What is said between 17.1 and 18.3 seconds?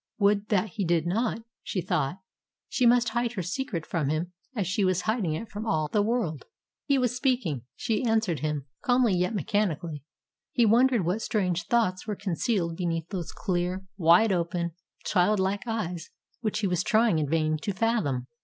in vain to fathom.